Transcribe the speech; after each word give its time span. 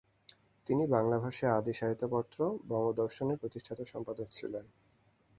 তিনি 0.67 0.83
বাংলা 0.87 1.17
ভাষার 1.19 1.55
আদি 1.57 1.73
সাহিত্যপত্র 1.73 2.37
বঙ্গদর্শনের 2.69 3.37
প্রতিষ্ঠাতা 3.37 3.83
সম্পাদক 3.85 4.27
ছিলেন। 4.31 4.65